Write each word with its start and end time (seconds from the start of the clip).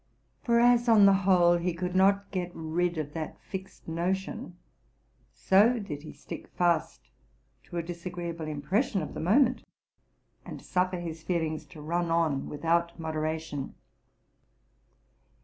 For 0.41 0.59
as, 0.59 0.89
on 0.89 1.05
the 1.05 1.13
whole, 1.29 1.57
he 1.57 1.75
could 1.75 1.95
not 1.95 2.31
get 2.31 2.51
rid 2.55 2.97
of 2.97 3.13
that 3.13 3.39
fixed 3.39 3.87
notion; 3.87 4.57
so 5.31 5.77
did 5.77 6.01
he 6.01 6.11
stick 6.11 6.47
fast 6.47 7.11
to 7.65 7.77
a 7.77 7.83
disagreeable 7.83 8.47
impression 8.47 9.03
of 9.03 9.13
the 9.13 9.19
moment, 9.19 9.63
and 10.43 10.59
suffer 10.59 10.97
his 10.97 11.21
feelings 11.21 11.65
to 11.65 11.81
run 11.83 12.09
on 12.09 12.49
without 12.49 12.99
moderation. 12.99 13.75